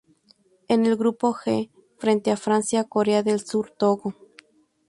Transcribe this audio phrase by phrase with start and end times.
[0.67, 1.69] En el Grupo G
[1.99, 4.15] frente a Francia, Corea del Sur Togo.